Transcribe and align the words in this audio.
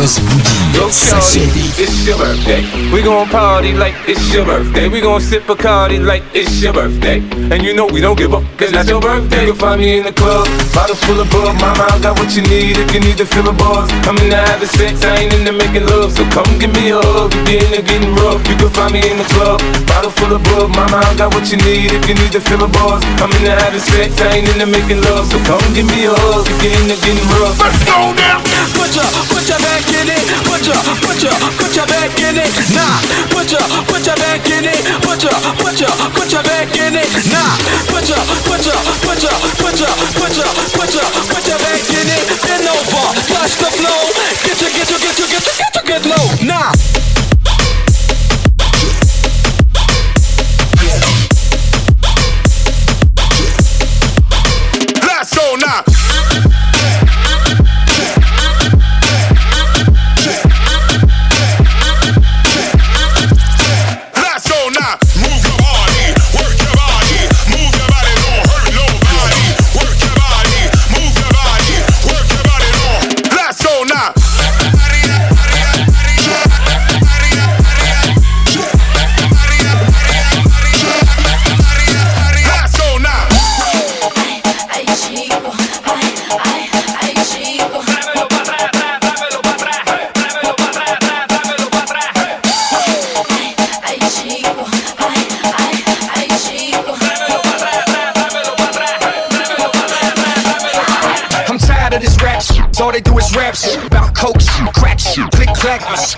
Разбуди 0.00 0.64
соседей. 0.90 1.70
It's 1.78 2.06
your 2.06 2.18
birthday. 2.18 2.62
We 2.92 3.02
gon' 3.02 3.28
party 3.28 3.72
like 3.72 3.94
it's 4.06 4.32
your 4.32 4.44
birthday. 4.44 4.88
We 4.88 5.00
gon' 5.00 5.20
sip 5.20 5.44
Bacardi 5.46 5.98
like 6.04 6.22
it's 6.34 6.62
your 6.62 6.72
birthday. 6.72 7.22
And 7.50 7.62
you 7.62 7.74
know 7.74 7.86
we 7.86 8.00
don't 8.00 8.16
give 8.16 8.34
up, 8.34 8.42
cause 8.58 8.70
that's 8.72 8.88
your 8.88 9.00
birthday. 9.00 9.46
You'll 9.46 9.56
find 9.56 9.80
me 9.80 9.98
in 9.98 10.04
the 10.04 10.12
club, 10.12 10.46
bottles 10.74 11.00
full 11.04 11.20
of 11.20 11.30
bug. 11.30 11.54
Mama, 11.60 11.86
I 11.90 11.98
got 12.00 12.18
what 12.18 12.34
you 12.36 12.42
need 12.42 12.76
if 12.78 12.92
you 12.94 13.00
need 13.00 13.16
to 13.18 13.26
fill 13.26 13.48
a 13.48 13.52
buzz. 13.52 13.90
I'm 14.08 14.16
in 14.18 14.30
the 14.30 14.36
having 14.36 14.68
sex, 14.68 15.04
I 15.04 15.24
ain't 15.24 15.32
into 15.34 15.52
making 15.52 15.86
love. 15.86 16.12
So 16.12 16.24
come 16.30 16.48
give 16.58 16.72
me 16.72 16.90
a 16.90 16.98
hug, 17.00 17.32
if 17.34 17.48
you're 17.48 17.62
into 17.64 17.82
getting 17.82 18.14
rough. 18.16 18.42
You 18.48 18.56
can 18.56 18.70
find 18.70 18.92
me 18.92 19.00
in 19.04 19.16
the 19.18 19.28
club, 19.36 19.60
bottle 19.86 20.10
full 20.10 20.32
of 20.34 20.42
bug. 20.44 20.68
Mama, 20.74 21.00
I 21.00 21.14
got 21.16 21.34
what 21.34 21.50
you 21.50 21.58
need 21.64 21.92
if 21.92 22.08
you 22.08 22.14
need 22.14 22.32
to 22.32 22.40
fill 22.40 22.64
a 22.64 22.68
buzz. 22.68 23.04
I'm 23.20 23.30
in 23.40 23.44
the 23.44 23.54
having 23.56 23.80
sex, 23.80 24.20
I 24.20 24.40
ain't 24.40 24.48
into 24.48 24.66
making 24.66 25.00
love. 25.00 25.26
So 25.30 25.38
come 25.48 25.64
give 25.72 25.86
me 25.86 26.06
a 26.06 26.14
hug, 26.14 26.44
if 26.48 26.60
you're 26.62 26.76
into 26.82 26.96
getting 27.00 27.28
rough. 27.40 27.56
Let's 27.60 27.80
go 27.84 28.12
now! 28.12 28.42
Put 28.74 28.92
your, 28.96 29.08
put 29.30 29.44
your 29.48 29.60
back 29.60 29.87
in 29.93 30.07
it. 30.09 30.23
Put 30.45 30.65
your, 30.65 30.79
put 31.05 31.19
your, 31.21 31.35
put 31.57 31.71
your 31.75 31.87
back 31.87 32.13
in 32.19 32.37
it. 32.37 32.51
Nah. 32.73 32.99
Put 33.33 33.51
your, 33.51 33.63
put 33.89 34.05
your 34.05 34.15
back 34.17 34.45
in 34.49 34.65
it. 34.65 34.81
Put 35.01 35.23
your, 35.23 35.35
put 35.61 35.79
your, 35.79 35.93
put 36.13 36.29
your 36.31 36.43
back 36.43 36.73
in 36.75 36.95
it. 36.95 37.09
Nah. 37.31 37.53
Put 37.89 38.07
your, 38.09 38.21
put 38.45 38.61
your, 38.65 38.79
put 39.05 39.19
your, 39.21 39.35
put 39.61 39.77
your, 39.79 39.93
put 40.17 40.33
your, 40.35 40.51
put 40.75 40.91
your, 40.93 41.07
put 41.31 41.43
your 41.47 41.59
back 41.59 41.89
in 41.89 42.07
it. 42.07 42.23
Bend 42.43 42.67
over, 42.67 43.05
touch 43.29 43.53
the 43.57 43.69
floor. 43.77 44.03
Get 44.45 44.57
your, 44.61 44.71
get 44.71 44.89
your, 44.89 44.99
get 44.99 45.15
your, 45.19 45.27
get 45.27 45.43
your, 45.45 45.55
get 45.57 45.73
your, 45.75 45.85
get 45.85 46.01
low. 46.05 46.25
Nah. 46.45 47.28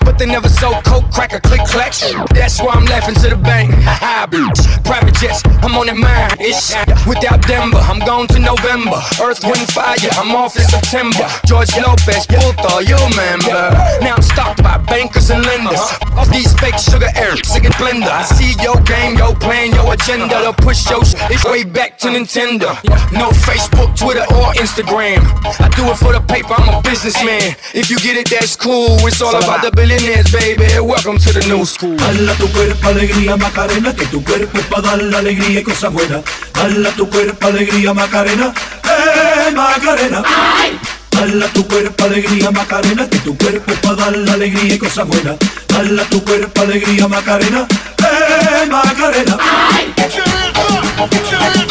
But 0.03 0.17
they 0.17 0.25
never 0.25 0.49
sold 0.49 0.83
coke, 0.83 1.09
crack, 1.11 1.33
or 1.33 1.39
click 1.39 1.61
clack. 1.65 1.93
That's 2.33 2.61
why 2.61 2.73
I'm 2.73 2.85
laughing 2.85 3.15
to 3.15 3.29
the 3.29 3.35
bank. 3.35 3.71
Ha 3.81 3.95
ha. 3.99 4.21
I'm 5.21 5.77
on 5.77 5.85
that 5.85 6.01
mind. 6.01 6.33
It's 6.41 6.73
without 7.05 7.45
Denver, 7.45 7.77
I'm 7.77 8.01
gone 8.01 8.25
to 8.33 8.39
November. 8.41 8.97
Earth, 9.21 9.45
wind, 9.45 9.69
fire, 9.69 9.93
I'm 10.17 10.33
off 10.33 10.57
in 10.57 10.65
September. 10.65 11.29
George 11.45 11.69
Lopez, 11.77 12.25
Puto, 12.25 12.81
you 12.81 12.97
remember. 12.97 13.69
Now 14.01 14.17
I'm 14.17 14.25
stocked 14.25 14.65
by 14.65 14.81
bankers 14.89 15.29
and 15.29 15.45
lenders. 15.45 15.77
All 16.17 16.25
these 16.33 16.49
fake 16.57 16.81
sugar 16.81 17.05
sick 17.45 17.69
and 17.69 17.75
blender. 17.77 18.09
I 18.09 18.25
see 18.25 18.57
your 18.65 18.81
game, 18.81 19.13
your 19.13 19.37
plan, 19.37 19.69
your 19.77 19.93
agenda. 19.93 20.41
To 20.41 20.53
push 20.57 20.89
your 20.89 21.05
shit, 21.05 21.21
it's 21.29 21.45
way 21.45 21.69
back 21.69 22.01
to 22.01 22.09
Nintendo. 22.09 22.73
No 23.13 23.29
Facebook, 23.45 23.93
Twitter, 23.93 24.25
or 24.33 24.49
Instagram. 24.57 25.21
I 25.61 25.69
do 25.77 25.85
it 25.85 26.01
for 26.01 26.17
the 26.17 26.21
paper, 26.25 26.57
I'm 26.57 26.73
a 26.73 26.81
businessman. 26.81 27.53
If 27.77 27.93
you 27.93 28.01
get 28.01 28.17
it, 28.17 28.25
that's 28.25 28.55
cool. 28.57 28.97
It's 29.05 29.21
all 29.21 29.37
about 29.37 29.61
the 29.61 29.69
billionaires, 29.69 30.33
baby. 30.33 30.65
Welcome 30.81 31.21
to 31.21 31.29
the 31.29 31.45
new 31.45 31.61
school. 31.61 31.93
La 35.11 35.19
alegría 35.19 35.59
y 35.59 35.63
cosas 35.63 35.91
buenas. 35.91 36.21
Dala 36.53 36.89
tu 36.91 37.09
cuerpo 37.09 37.47
alegría 37.47 37.93
Macarena, 37.93 38.53
eh 38.85 39.51
Macarena. 39.53 40.23
Dala 41.11 41.47
tu 41.47 41.67
cuerpo 41.67 42.05
alegría 42.05 42.49
Macarena, 42.51 43.07
que 43.09 43.19
tu 43.19 43.37
cuerpo 43.37 43.71
es 43.71 43.79
para 43.79 43.95
dar 43.95 44.17
la 44.17 44.33
alegría 44.33 44.75
y 44.75 44.77
cosas 44.79 45.07
buenas. 45.07 45.35
Dala 45.67 46.03
tu 46.05 46.23
cuerpo 46.23 46.61
alegría 46.61 47.07
Macarena, 47.07 47.67
eh 47.99 48.65
Macarena. 48.67 49.37
Get 51.31 51.70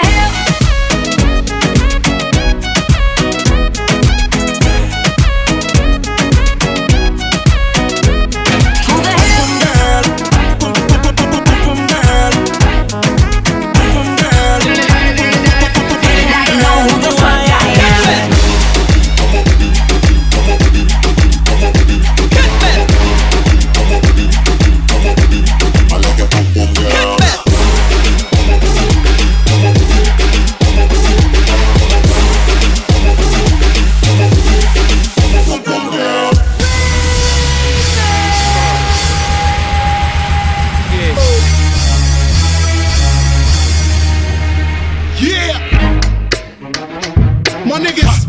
My 47.71 47.79
niggas, 47.79 48.27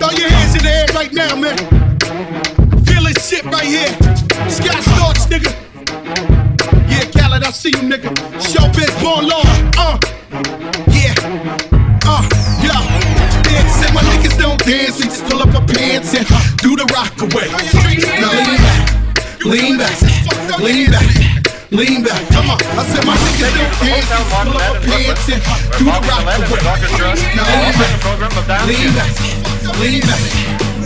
throw 0.00 0.10
your 0.18 0.28
hands 0.28 0.56
in 0.56 0.62
the 0.64 0.72
air 0.74 0.86
right 0.92 1.12
now, 1.12 1.36
man. 1.36 1.56
Feel 2.84 3.04
this 3.04 3.28
shit 3.28 3.44
right 3.44 3.62
here. 3.62 3.86
Scott 4.50 4.82
Storch, 4.90 5.30
nigga. 5.30 5.54
Yeah, 6.90 7.04
Khaled, 7.14 7.44
I 7.44 7.50
see 7.52 7.68
you, 7.68 7.88
nigga. 7.88 8.10
Showbiz, 8.42 8.90
born 9.00 9.28
law. 9.28 9.44
Uh, 9.78 9.98
yeah. 10.90 11.14
Uh. 12.04 12.26
Yeah, 12.60 13.68
said 13.78 13.94
my 13.94 14.02
niggas 14.02 14.36
don't 14.36 14.58
dance, 14.64 14.98
they 14.98 15.04
just 15.04 15.24
pull 15.26 15.40
up 15.40 15.48
my 15.50 15.64
pants 15.64 16.12
and 16.12 16.26
do 16.58 16.74
the 16.74 16.86
rock 16.92 17.22
away. 17.22 17.46
Now 18.20 18.32
lean 19.48 19.78
back, 19.78 20.00
lean 20.02 20.10
back, 20.26 20.58
lean 20.58 20.90
back. 20.90 21.39
Lean 21.70 22.02
back, 22.02 22.26
come 22.34 22.50
on. 22.50 22.58
I 22.74 22.82
said 22.82 23.06
my 23.06 23.14
niggas 23.14 23.54
don't 23.54 23.70
dance, 23.78 24.10
pull 24.10 24.58
up 24.58 24.58
my 24.58 24.74
pants 24.82 25.30
and 25.30 25.38
do 25.78 25.84
the 25.86 26.02
rock 26.02 26.26
away. 26.26 26.58
Now 27.36 27.46
lean 27.46 27.70
back, 27.78 27.94
lean 28.66 28.90
back, 28.90 29.14
lean 29.78 30.02
back, 30.02 30.22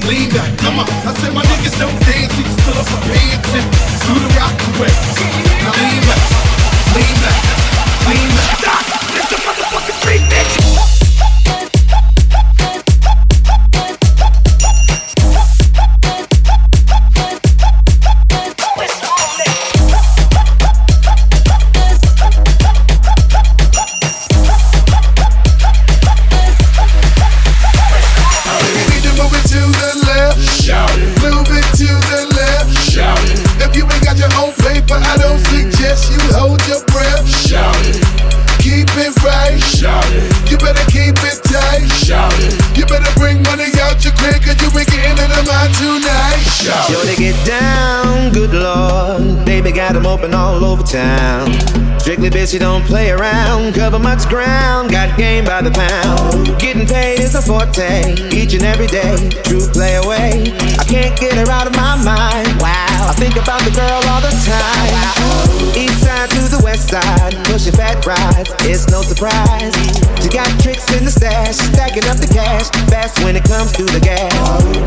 lean 0.04 0.28
back. 0.28 0.58
Come 0.58 0.81
on. 0.81 0.86
I 1.08 1.14
said 1.16 1.32
my 1.32 1.40
niggas 1.40 1.81
don't 1.81 1.98
dance, 2.04 2.36
they 2.36 2.42
just 2.44 2.60
pull 2.69 2.76
up 2.76 2.84
my 2.92 3.00
pants 3.00 3.48
and 3.56 3.64
do 4.04 4.12
the 4.12 4.28
rock 4.36 4.52
away. 4.76 5.13
Got 49.84 49.92
them 49.92 50.06
open 50.06 50.32
all 50.32 50.64
over 50.64 50.82
town. 50.82 51.52
Strictly 52.00 52.31
you 52.52 52.58
don't 52.58 52.84
play 52.84 53.10
around. 53.10 53.75
Cover 53.75 53.98
much 53.98 54.26
ground, 54.31 54.90
got 54.90 55.14
game 55.19 55.44
by 55.44 55.60
the 55.60 55.70
pound. 55.70 56.58
Getting 56.58 56.86
paid 56.86 57.20
is 57.20 57.34
a 57.34 57.42
forte, 57.42 58.14
each 58.32 58.54
and 58.54 58.62
every 58.62 58.86
day. 58.86 59.28
True 59.44 59.66
play 59.76 59.96
away. 59.96 60.54
I 60.81 60.84
can't 60.84 61.19
get 61.20 61.34
her 61.34 61.50
out 61.52 61.66
of 61.66 61.76
my 61.76 61.96
mind. 62.02 62.48
Wow, 62.62 62.94
I 63.03 63.13
think 63.19 63.36
about 63.36 63.59
the 63.68 63.71
girl 63.75 64.00
all 64.07 64.21
the 64.24 64.31
time. 64.47 64.95
East 65.75 66.00
side 66.03 66.30
to 66.31 66.41
the 66.47 66.62
west 66.63 66.89
side, 66.89 67.36
pushing 67.51 67.74
fat 67.74 68.00
rides. 68.07 68.51
It's 68.63 68.88
no 68.88 69.01
surprise. 69.01 69.75
She 70.24 70.30
got 70.31 70.47
tricks 70.63 70.88
in 70.95 71.03
the 71.03 71.12
stash, 71.12 71.56
stacking 71.59 72.07
up 72.07 72.18
the 72.18 72.27
cash. 72.31 72.69
Fast 72.88 73.19
when 73.24 73.36
it 73.36 73.44
comes 73.44 73.71
to 73.74 73.83
the 73.83 74.00
gas. 74.00 74.31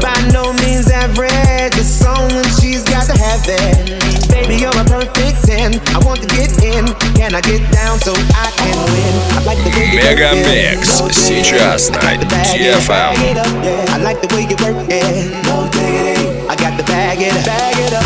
By 0.01 0.17
no 0.33 0.53
means 0.65 0.89
average, 0.91 1.77
it's 1.77 2.01
on 2.05 2.33
when 2.33 2.49
she's 2.61 2.85
got 2.89 3.05
to 3.13 3.17
have 3.21 3.45
it. 3.45 4.01
Baby, 4.33 4.57
you're 4.65 4.73
a 4.73 4.85
perfect 4.89 5.45
10. 5.45 5.77
I 5.93 5.99
want 6.05 6.21
to 6.25 6.29
get 6.33 6.49
in. 6.65 6.89
Can 7.17 7.35
I 7.37 7.41
get 7.45 7.61
down 7.71 8.01
so 8.01 8.13
I 8.17 8.49
can 8.57 8.77
win? 8.89 9.15
I 9.37 9.41
like 9.45 9.61
the 9.61 9.71
way 9.77 9.87
you 9.93 10.01
Мега 10.01 10.33
work 10.33 10.49
it. 10.49 10.81
Микс 10.81 11.01
No 11.01 11.09
сейчас 11.11 11.91
diggity. 11.91 11.93
на 11.93 12.01
I 12.01 12.17
got 12.17 12.21
the 12.21 12.27
bag 12.27 12.57
it, 12.57 12.73
DFM. 12.73 12.89
bag 12.89 13.31
it 13.31 13.39
up, 13.39 13.53
yeah. 13.65 13.95
I 13.95 13.97
like 14.01 14.21
the 14.25 14.29
way 14.35 14.43
you 14.49 14.57
work 14.65 14.81
it. 14.89 15.45
No 15.45 15.69
diggity. 15.69 16.26
I 16.50 16.56
got 16.56 16.78
the 16.78 16.84
bag 16.84 17.20
it 17.20 17.36
up. 17.36 17.46
Bag 17.46 17.78
it 17.78 17.94
up. 17.94 18.04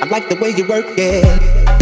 I 0.00 0.06
like 0.10 0.28
the 0.28 0.36
way 0.36 0.50
you 0.50 0.64
work 0.64 0.86
it. 0.96 1.81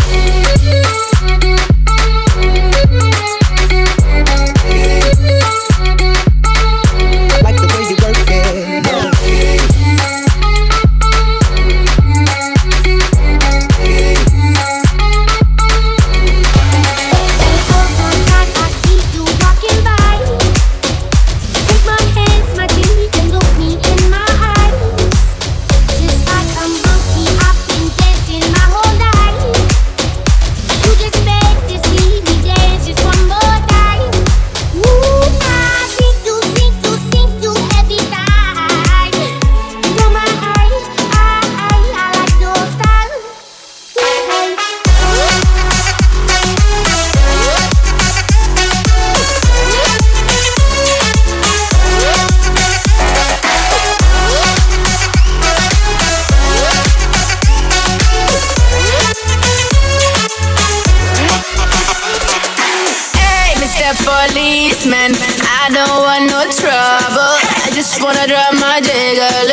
Policeman, 64.21 65.17
I 65.17 65.73
don't 65.73 66.05
want 66.05 66.29
no 66.29 66.45
trouble. 66.53 67.41
I 67.65 67.73
just 67.73 68.03
wanna 68.05 68.29
drop 68.29 68.53
my 68.61 68.79
jiggle 68.85 69.49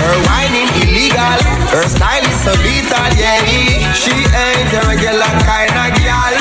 her 0.00 0.16
whining 0.26 0.70
illegal. 0.82 1.36
Her 1.70 1.86
style 1.86 2.24
is 2.24 2.38
so 2.40 2.52
lethal, 2.64 3.10
yeah. 3.20 3.92
She 3.92 4.12
ain't 4.12 4.72
a 4.72 4.80
regular 4.88 5.32
kind 5.44 5.70
of 5.70 5.90
gal. 6.00 6.34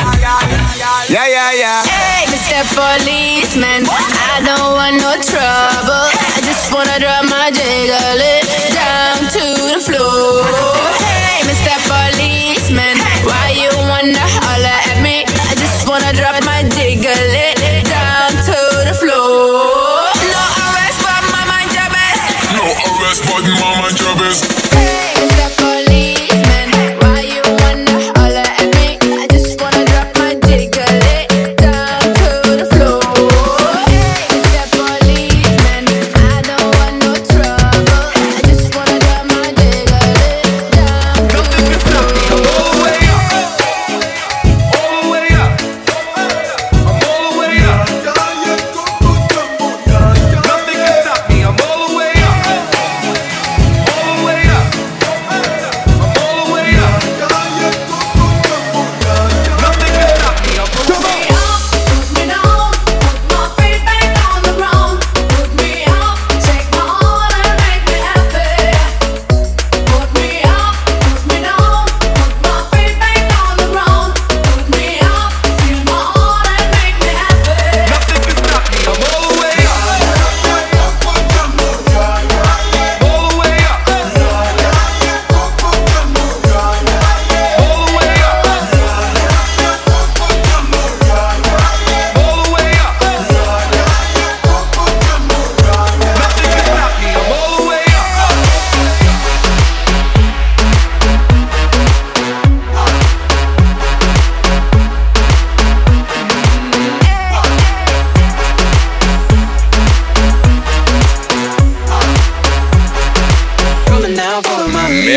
Yeah, 1.10 1.28
yeah, 1.28 1.51
yeah. 1.54 1.82
Hey, 1.84 2.25
Mr. 2.30 2.62
Policeman, 2.74 3.84
I 3.89 4.42
don't 4.46 4.74
want 4.78 4.98
no 5.01 5.13
trouble. 5.20 6.08
I 6.36 6.39
just 6.46 6.72
wanna 6.74 7.00
drop 7.00 7.25
my 7.30 7.51
jiggle 7.51 8.29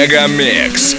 Мегамикс. 0.02 0.96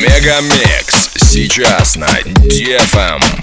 Мегамикс 0.00 1.10
сейчас 1.14 1.94
на 1.94 2.06
DFM. 2.08 3.41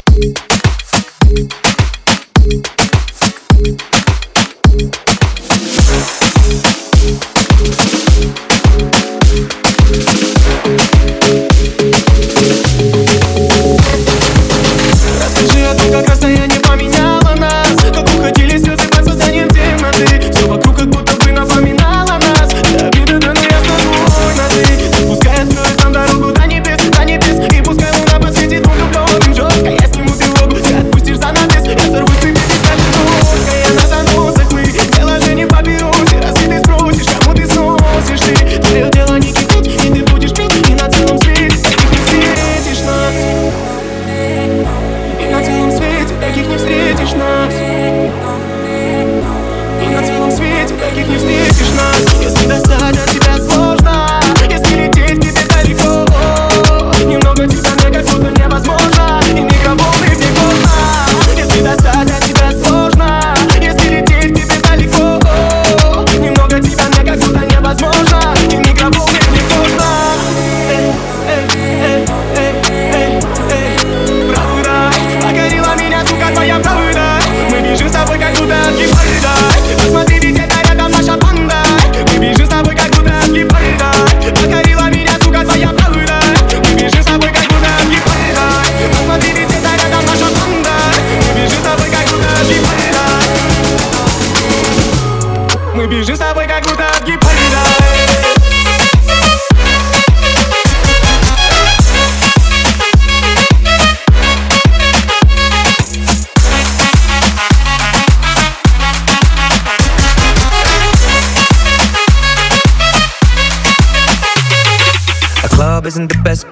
меж 47.09 47.15
нас 47.15 47.68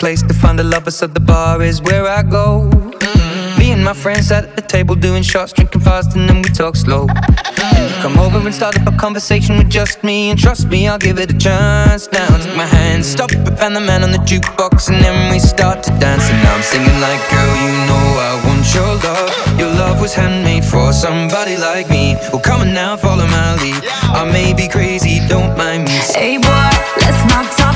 place 0.08 0.24
to 0.24 0.34
find 0.34 0.58
a 0.58 0.64
lover, 0.64 0.90
so 0.90 1.06
the 1.06 1.20
bar 1.20 1.62
is 1.62 1.82
where 1.82 2.08
I 2.08 2.24
go. 2.24 2.64
Me 3.60 3.74
and 3.76 3.84
my 3.84 3.94
friends 3.94 4.32
at 4.32 4.56
the 4.56 4.62
table 4.62 4.96
doing 4.96 5.22
shots, 5.22 5.52
drinking 5.52 5.82
fast, 5.82 6.16
and 6.16 6.30
then 6.30 6.38
we 6.44 6.50
talk 6.50 6.78
slow. 6.78 7.08
And 7.76 7.84
you 7.90 7.96
come 8.06 8.18
over 8.18 8.40
and 8.48 8.56
start 8.56 8.80
up 8.80 8.88
a 8.88 8.96
conversation 8.98 9.58
with 9.58 9.70
just 9.70 10.06
me, 10.06 10.30
and 10.30 10.40
trust 10.40 10.70
me, 10.70 10.88
I'll 10.88 10.98
give 11.08 11.20
it 11.20 11.30
a 11.36 11.38
chance. 11.38 12.10
Now 12.14 12.26
I'll 12.30 12.42
take 12.42 12.56
my 12.56 12.70
hand, 12.78 13.06
stop, 13.06 13.32
and 13.64 13.76
the 13.76 13.82
man 13.82 14.02
on 14.06 14.12
the 14.14 14.24
jukebox, 14.30 14.88
and 14.92 15.04
then 15.04 15.30
we 15.30 15.40
start 15.40 15.84
to 15.84 15.92
dance. 16.00 16.24
And 16.32 16.40
now 16.42 16.56
I'm 16.56 16.64
singing 16.64 17.00
like, 17.08 17.22
girl, 17.30 17.54
you 17.66 17.74
know 17.90 18.06
I 18.30 18.34
want 18.46 18.66
your 18.78 18.94
love. 19.08 19.30
Your 19.60 19.72
love 19.84 20.00
was 20.00 20.14
handmade 20.14 20.64
for 20.64 20.94
somebody 20.94 21.58
like 21.58 21.90
me. 21.90 22.16
Well, 22.32 22.40
come 22.40 22.62
on 22.62 22.74
now, 22.74 22.96
follow 22.96 23.28
my 23.28 23.56
lead. 23.62 23.84
I 24.22 24.24
may 24.32 24.54
be 24.54 24.70
crazy, 24.70 25.20
don't 25.28 25.58
mind 25.58 25.84
me. 25.84 26.00
Hey 26.16 26.38
boy, 26.38 26.70
let's 27.04 27.24
not 27.28 27.46
talk. 27.58 27.67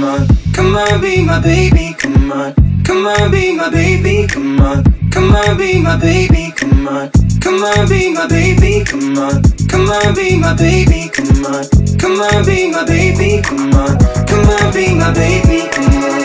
come 0.00 0.08
on, 0.08 0.26
come 0.54 0.76
on, 0.76 1.00
be 1.02 1.22
my 1.22 1.38
baby, 1.40 1.94
come 1.98 2.32
on, 2.32 2.54
come 2.84 3.06
on, 3.06 3.30
be 3.30 3.54
my 3.54 3.68
baby, 3.68 4.26
come 4.26 4.58
on, 4.58 4.82
come 5.10 5.34
on, 5.34 5.58
be 5.58 5.82
my 5.82 5.94
baby, 5.98 6.52
come 6.56 6.88
on, 6.88 7.10
come 7.40 7.62
on, 7.62 7.86
be 7.86 8.10
my 8.10 8.26
baby, 8.26 8.82
come 8.82 9.18
on, 9.18 9.42
come 9.68 9.90
on, 9.90 10.14
be 10.14 10.38
my 10.38 10.54
baby, 10.54 11.10
come 11.12 11.44
on, 11.44 11.64
come 11.98 12.18
on, 12.18 12.46
be 12.46 12.70
my 12.70 12.82
baby, 12.86 13.42
come 13.42 13.74
on, 13.74 13.98
come 14.24 14.48
on, 14.48 14.72
be 14.72 14.94
my 14.94 15.12
baby, 15.12 15.68
come 15.70 15.84
on. 15.84 16.24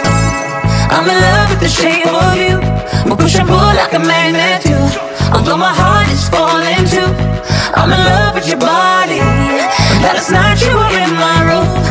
I'm 0.96 1.10
in 1.10 1.20
love 1.20 1.50
with 1.50 1.60
the 1.60 1.68
shape 1.68 2.08
of 2.08 2.32
you. 2.38 2.56
We 3.10 3.18
push 3.18 3.36
and 3.36 3.48
pull 3.48 3.58
like 3.58 3.94
a 3.94 4.00
magnet 4.00 4.64
do. 4.64 4.78
Although 5.36 5.58
my 5.58 5.74
heart 5.74 6.08
is 6.08 6.30
falling 6.30 6.86
too, 6.88 7.12
I'm 7.76 7.92
in 7.92 8.00
love 8.00 8.36
with 8.36 8.48
your 8.48 8.60
body. 8.60 9.20
That 10.00 10.24
night 10.32 10.64
you 10.64 10.72
were 10.72 10.96
in 10.96 11.12
my 11.20 11.44
room 11.44 11.86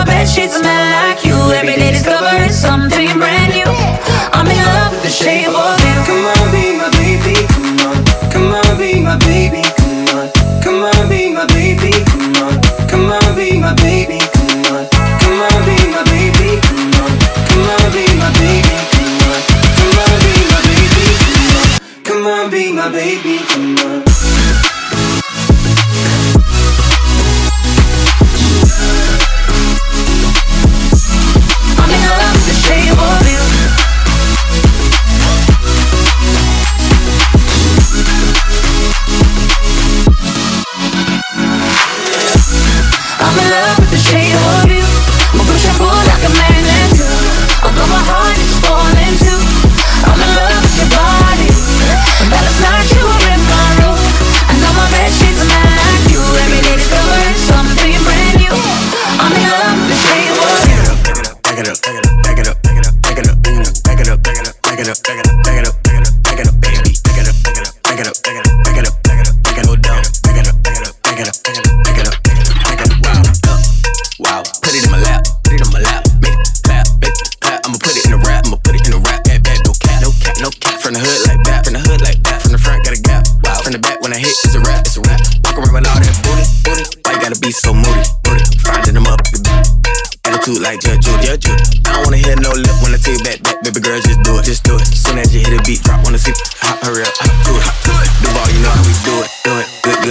my 0.00 0.06
bed 0.06 0.26
sheets 0.26 0.56
smell 0.56 0.84
like 0.96 1.24
you. 1.24 1.36
Every 1.52 1.76
day 1.76 1.90
discovering 1.90 2.50
something 2.50 3.08
brand 3.18 3.52
new. 3.52 3.70
I'm 4.32 4.46
in 4.46 4.56
love 4.56 4.92
with 4.92 5.02
the 5.02 5.10
shape 5.10 5.48
of 5.48 5.78
you. 5.84 5.96
Come 6.06 6.24
on. 6.24 6.39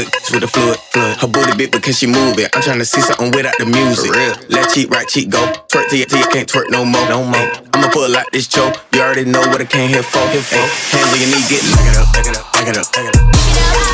good 0.06 0.32
with 0.32 0.41
the 0.41 0.48
fluid, 0.48 0.79
fluid. 0.91 1.18
Her 1.20 1.27
booty 1.27 1.56
big 1.58 1.72
because 1.72 1.98
she 1.98 2.08
move 2.08 2.39
it. 2.39 2.56
I'm 2.56 2.62
trying 2.62 2.79
to 2.79 2.86
see 2.86 3.01
something 3.01 3.32
without 3.32 3.58
the 3.60 3.65
music. 3.65 4.12
Left 4.50 4.72
cheek, 4.74 4.89
right 4.89 5.08
cheek, 5.08 5.29
go. 5.29 5.41
Twerk 5.68 5.89
to 5.89 5.98
your 5.98 6.08
teeth, 6.08 6.29
can't 6.32 6.48
twerk 6.48 6.70
no 6.70 6.86
more. 6.86 7.03
No 7.10 7.24
more. 7.24 7.50
I'ma 7.74 7.89
pull 7.91 8.08
out 8.15 8.32
this 8.32 8.48
choke. 8.48 8.79
You 8.94 9.01
already 9.01 9.25
know 9.25 9.41
what 9.51 9.60
I 9.62 9.65
came 9.65 9.89
here 9.89 10.03
for. 10.03 10.24
Here 10.32 10.44
for. 10.44 10.63
Hands 10.96 11.10
on 11.12 11.20
your 11.20 11.29
knees, 11.32 11.48
get 11.51 11.62
back 11.75 11.88
it 11.88 11.98
up, 12.00 12.08
back 12.13 12.27
it 12.27 12.38
up, 12.38 12.46
back 12.53 12.68
it 12.68 12.77
up, 12.77 12.88
back 12.94 13.06
it 13.12 13.15
up. 13.18 13.25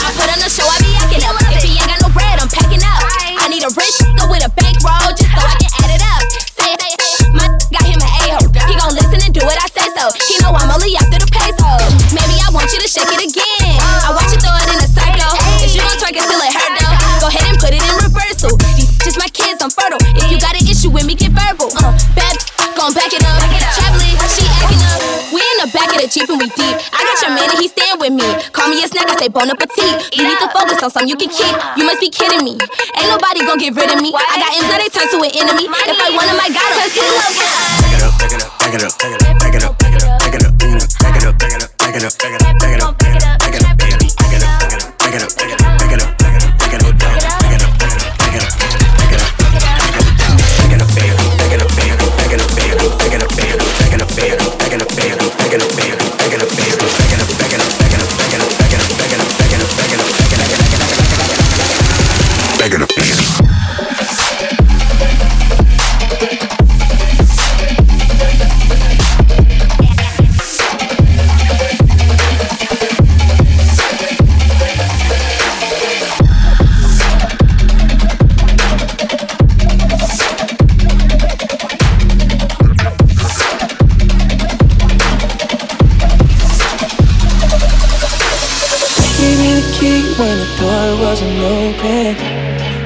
I 0.06 0.10
put 0.14 0.30
on 0.30 0.40
a 0.42 0.50
show, 0.50 0.68
I 0.68 0.78
be 0.84 0.92
acting 1.00 1.26
up. 1.26 1.36
If 1.58 1.64
he 1.64 1.74
ain't 1.74 1.90
got 1.90 2.00
no 2.06 2.10
bread, 2.14 2.38
I'm 2.38 2.50
packing 2.50 2.84
up. 2.86 3.02
I 3.42 3.50
need 3.50 3.64
a 3.66 3.72
rich 3.74 3.98
nigga 4.06 4.26
with 4.30 4.46
a 4.46 4.52
bankroll 4.54 5.10
just 5.18 5.32
so 5.34 5.42
I 5.42 5.56
can 5.58 5.72
add 5.82 5.92
it 5.96 6.04
up. 6.06 6.24
My 7.36 7.48
got 7.74 7.84
him 7.84 8.00
an 8.00 8.08
a-hole. 8.08 8.48
He 8.70 8.74
gon' 8.78 8.94
listen 8.94 9.20
and 9.26 9.34
do 9.34 9.42
what 9.44 9.58
I 9.58 9.68
say 9.74 9.90
so. 9.98 10.14
He 10.30 10.38
know 10.40 10.54
I'm 10.54 10.70
only 10.72 10.96
after 10.96 11.20
the 11.20 11.28
peso. 11.28 11.68
Maybe 12.14 12.38
I 12.40 12.50
want 12.54 12.72
you 12.72 12.80
to 12.80 12.88
shake 12.88 13.10
it 13.10 13.22
again. 13.26 13.55
gon' 22.86 22.94
back 22.94 23.10
it 23.10 23.26
up. 23.26 23.42
Traveling, 23.74 24.14
she 24.30 24.46
acting 24.62 24.84
up. 24.94 25.02
We 25.34 25.42
in 25.42 25.58
the 25.66 25.70
back 25.74 25.90
of 25.90 25.98
the 25.98 26.06
Jeep 26.06 26.30
and 26.30 26.38
we 26.38 26.46
deep. 26.54 26.78
I 26.94 27.02
got 27.02 27.18
your 27.18 27.34
man 27.34 27.50
and 27.50 27.58
he 27.58 27.68
stand 27.68 27.98
with 27.98 28.14
me. 28.14 28.28
Call 28.54 28.70
me 28.70 28.78
a 28.84 28.88
snack, 28.88 29.10
I 29.10 29.18
say 29.18 29.28
bon 29.28 29.50
appetit. 29.50 30.14
You 30.14 30.30
need 30.30 30.38
to 30.38 30.50
focus 30.54 30.78
on 30.86 30.94
something 30.94 31.10
you 31.10 31.18
can 31.18 31.34
keep. 31.34 31.56
You 31.78 31.84
must 31.86 31.98
be 31.98 32.14
kidding 32.14 32.46
me. 32.46 32.54
Ain't 32.62 33.10
nobody 33.10 33.42
gon' 33.42 33.58
get 33.58 33.74
rid 33.74 33.90
of 33.90 33.98
me. 33.98 34.14
I 34.14 34.38
got 34.38 34.54
ends 34.54 34.70
that 34.70 34.78
they 34.86 34.90
turn 34.94 35.10
to 35.10 35.18
an 35.18 35.34
enemy. 35.34 35.66
If 35.66 35.98
I 35.98 36.14
want 36.14 36.30
them, 36.30 36.38
I 36.38 36.50
got 36.54 36.70
them. 36.70 36.86
Back 37.66 37.94
it 37.98 38.02
up, 38.06 38.14
back 38.22 38.34
it 38.34 38.42
up, 38.46 38.54
back 38.62 38.74
it 38.78 38.84
up, 38.86 38.94
back 39.02 39.56
it 39.56 39.64
up, 39.66 39.74
back 39.82 39.94
it 39.94 40.46
up, 40.46 40.54
back 40.54 40.76
it 40.78 40.86
up, 40.86 40.94
back 41.02 41.16
it 41.16 41.26
up, 41.26 41.38
back 41.42 41.56
it 41.56 41.66
up, 41.66 41.74
back 41.82 41.96
it 41.96 42.04
up, 42.06 42.14
back 42.18 42.34
it 42.34 42.42
up, 42.46 42.60
back 42.60 42.74
it 42.76 42.82
up. 42.82 42.85
Gave 62.68 63.45